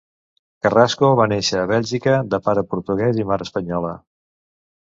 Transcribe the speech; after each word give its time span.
Carrasco 0.65 1.09
va 1.19 1.27
néixer 1.33 1.59
a 1.59 1.67
Bèlgica, 1.73 2.15
de 2.31 2.39
pare 2.47 2.65
portuguès 2.73 3.23
i 3.25 3.29
mare 3.33 3.49
espanyola. 3.49 3.93